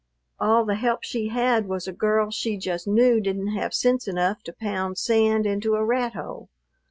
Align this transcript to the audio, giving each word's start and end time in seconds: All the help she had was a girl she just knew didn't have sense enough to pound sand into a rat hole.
All 0.39 0.65
the 0.65 0.73
help 0.73 1.03
she 1.03 1.27
had 1.27 1.67
was 1.67 1.87
a 1.87 1.93
girl 1.93 2.31
she 2.31 2.57
just 2.57 2.87
knew 2.87 3.21
didn't 3.21 3.53
have 3.55 3.71
sense 3.71 4.07
enough 4.07 4.41
to 4.45 4.51
pound 4.51 4.97
sand 4.97 5.45
into 5.45 5.75
a 5.75 5.85
rat 5.85 6.13
hole. 6.13 6.49